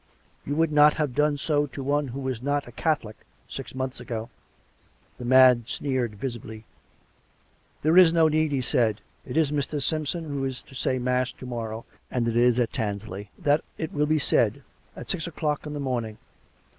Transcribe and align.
''You 0.47 0.55
would 0.55 0.71
not 0.71 0.95
have 0.95 1.13
done 1.13 1.37
so 1.37 1.67
to 1.67 1.83
one 1.83 2.07
who 2.07 2.19
was 2.21 2.41
not 2.41 2.67
a 2.67 2.71
Catholic, 2.71 3.17
six 3.47 3.75
months 3.75 3.99
ago." 3.99 4.31
The 5.19 5.25
man 5.25 5.63
sneered 5.67 6.15
visibly." 6.15 6.65
There 7.83 7.95
is 7.95 8.11
no 8.11 8.27
need," 8.27 8.51
he 8.51 8.61
said." 8.61 8.99
It 9.29 9.37
is 9.37 9.51
Mr. 9.51 9.79
Simpson 9.79 10.23
who 10.23 10.29
COME 10.39 10.41
RACK! 10.41 10.41
COME 10.41 10.45
ROPE! 10.45 10.49
43 10.49 10.49
is 10.49 10.61
to 10.77 10.81
say 10.81 10.97
mass 10.97 11.31
to 11.33 11.45
morrow^ 11.45 11.83
and 12.09 12.27
it 12.27 12.35
is 12.35 12.57
at 12.57 12.73
Tansley 12.73 13.29
that 13.37 13.63
it 13.77 13.93
Svill 13.93 14.09
be 14.09 14.17
said^ 14.17 14.63
at 14.95 15.11
six 15.11 15.27
o'clock 15.27 15.67
in 15.67 15.73
the 15.73 15.79
morning. 15.79 16.17